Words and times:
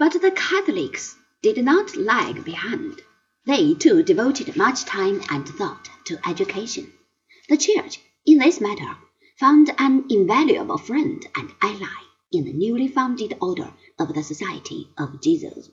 But 0.00 0.22
the 0.22 0.30
Catholics 0.30 1.14
did 1.42 1.62
not 1.62 1.94
lag 1.94 2.42
behind. 2.42 3.02
They 3.44 3.74
too 3.74 4.02
devoted 4.02 4.56
much 4.56 4.86
time 4.86 5.20
and 5.28 5.46
thought 5.46 5.90
to 6.06 6.18
education. 6.26 6.90
The 7.50 7.58
Church, 7.58 8.00
in 8.24 8.38
this 8.38 8.62
matter, 8.62 8.96
found 9.38 9.74
an 9.76 10.06
invaluable 10.08 10.78
friend 10.78 11.22
and 11.36 11.52
ally 11.60 12.00
in 12.32 12.44
the 12.44 12.52
newly 12.54 12.88
founded 12.88 13.36
order 13.42 13.74
of 13.98 14.14
the 14.14 14.22
Society 14.22 14.88
of 14.96 15.20
Jesus. 15.20 15.68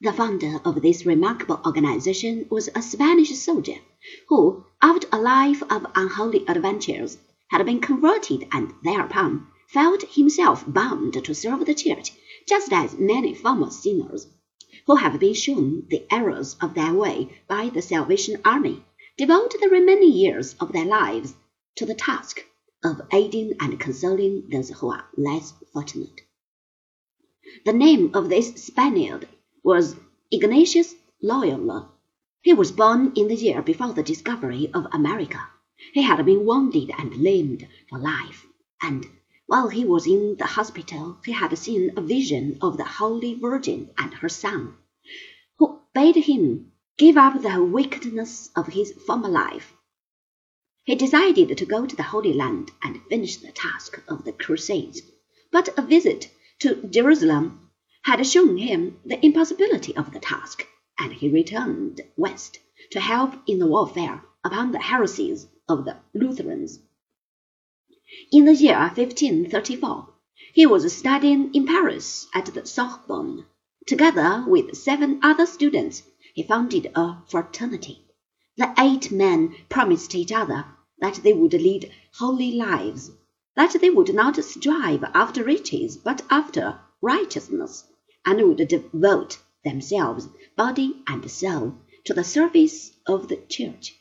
The 0.00 0.12
founder 0.12 0.60
of 0.64 0.80
this 0.80 1.04
remarkable 1.04 1.60
organization 1.66 2.46
was 2.48 2.68
a 2.76 2.82
Spanish 2.82 3.36
soldier 3.36 3.80
who, 4.28 4.64
after 4.80 5.08
a 5.10 5.18
life 5.18 5.64
of 5.68 5.84
unholy 5.96 6.44
adventures, 6.46 7.18
had 7.48 7.66
been 7.66 7.80
converted 7.80 8.46
and 8.52 8.72
thereupon 8.84 9.48
felt 9.66 10.04
himself 10.14 10.62
bound 10.64 11.14
to 11.24 11.34
serve 11.34 11.66
the 11.66 11.74
Church, 11.74 12.12
just 12.48 12.72
as 12.72 12.98
many 12.98 13.34
former 13.34 13.70
sinners, 13.70 14.26
who 14.86 14.96
have 14.96 15.20
been 15.20 15.34
shown 15.34 15.86
the 15.90 16.06
errors 16.10 16.56
of 16.62 16.72
their 16.74 16.94
way 16.94 17.28
by 17.46 17.68
the 17.68 17.82
Salvation 17.82 18.40
Army, 18.44 18.82
devote 19.18 19.54
the 19.60 19.68
remaining 19.68 20.12
years 20.12 20.54
of 20.58 20.72
their 20.72 20.86
lives 20.86 21.34
to 21.76 21.84
the 21.84 21.94
task 21.94 22.42
of 22.82 23.02
aiding 23.12 23.52
and 23.60 23.78
consoling 23.78 24.48
those 24.50 24.70
who 24.70 24.90
are 24.90 25.04
less 25.16 25.52
fortunate. 25.72 26.22
The 27.64 27.72
name 27.72 28.12
of 28.14 28.28
this 28.28 28.54
Spaniard 28.54 29.28
was 29.62 29.96
Ignatius 30.30 30.94
Loyola. 31.22 31.90
He 32.40 32.54
was 32.54 32.72
born 32.72 33.12
in 33.14 33.28
the 33.28 33.34
year 33.34 33.60
before 33.62 33.92
the 33.92 34.02
discovery 34.02 34.70
of 34.72 34.86
America. 34.92 35.40
He 35.92 36.02
had 36.02 36.24
been 36.24 36.46
wounded 36.46 36.90
and 36.96 37.16
lamed 37.16 37.66
for 37.90 37.98
life, 37.98 38.46
and 38.82 39.06
while 39.48 39.68
he 39.68 39.82
was 39.82 40.06
in 40.06 40.36
the 40.36 40.44
hospital 40.44 41.16
he 41.24 41.32
had 41.32 41.56
seen 41.56 41.90
a 41.96 42.02
vision 42.02 42.58
of 42.60 42.76
the 42.76 42.84
Holy 42.84 43.32
Virgin 43.32 43.88
and 43.96 44.12
her 44.12 44.28
Son, 44.28 44.76
who 45.58 45.80
bade 45.94 46.16
him 46.16 46.70
give 46.98 47.16
up 47.16 47.40
the 47.40 47.64
wickedness 47.64 48.50
of 48.54 48.66
his 48.66 48.92
former 49.06 49.30
life. 49.30 49.72
He 50.84 50.94
decided 50.94 51.56
to 51.56 51.64
go 51.64 51.86
to 51.86 51.96
the 51.96 52.02
Holy 52.02 52.34
Land 52.34 52.72
and 52.82 53.00
finish 53.08 53.38
the 53.38 53.50
task 53.50 53.98
of 54.06 54.24
the 54.24 54.32
Crusades, 54.32 55.00
but 55.50 55.70
a 55.78 55.82
visit 55.82 56.30
to 56.58 56.86
Jerusalem 56.86 57.70
had 58.02 58.26
shown 58.26 58.58
him 58.58 59.00
the 59.06 59.24
impossibility 59.24 59.96
of 59.96 60.12
the 60.12 60.20
task, 60.20 60.66
and 60.98 61.10
he 61.14 61.30
returned 61.30 62.02
west 62.18 62.58
to 62.90 63.00
help 63.00 63.32
in 63.46 63.60
the 63.60 63.66
warfare 63.66 64.22
upon 64.44 64.72
the 64.72 64.78
heresies 64.78 65.46
of 65.66 65.86
the 65.86 65.96
Lutherans. 66.12 66.80
In 68.32 68.46
the 68.46 68.54
year 68.54 68.78
1534, 68.78 70.08
he 70.54 70.64
was 70.64 70.90
studying 70.96 71.54
in 71.54 71.66
Paris 71.66 72.26
at 72.34 72.46
the 72.46 72.64
Sorbonne. 72.64 73.44
Together 73.86 74.44
with 74.46 74.76
seven 74.78 75.20
other 75.22 75.44
students, 75.44 76.02
he 76.32 76.42
founded 76.42 76.90
a 76.94 77.18
fraternity. 77.28 78.06
The 78.56 78.72
eight 78.78 79.12
men 79.12 79.54
promised 79.68 80.14
each 80.14 80.32
other 80.32 80.64
that 81.00 81.16
they 81.16 81.34
would 81.34 81.52
lead 81.52 81.92
holy 82.14 82.52
lives, 82.52 83.10
that 83.56 83.76
they 83.78 83.90
would 83.90 84.14
not 84.14 84.42
strive 84.42 85.04
after 85.12 85.44
riches, 85.44 85.98
but 85.98 86.22
after 86.30 86.80
righteousness, 87.02 87.84
and 88.24 88.40
would 88.40 88.68
devote 88.68 89.38
themselves, 89.64 90.28
body 90.56 91.02
and 91.06 91.30
soul, 91.30 91.74
to 92.06 92.14
the 92.14 92.24
service 92.24 92.90
of 93.06 93.28
the 93.28 93.36
Church. 93.36 93.94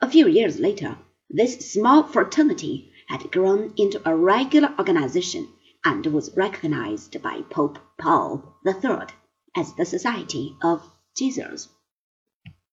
A 0.00 0.08
few 0.08 0.28
years 0.28 0.60
later, 0.60 0.96
this 1.28 1.72
small 1.72 2.04
fraternity 2.04 2.92
had 3.06 3.30
grown 3.32 3.72
into 3.76 4.00
a 4.08 4.14
regular 4.16 4.74
organization 4.78 5.48
and 5.84 6.06
was 6.06 6.36
recognized 6.36 7.20
by 7.22 7.42
Pope 7.50 7.78
Paul 7.98 8.56
III 8.66 9.06
as 9.56 9.74
the 9.74 9.84
Society 9.84 10.56
of 10.62 10.82
Jesus. 11.16 11.68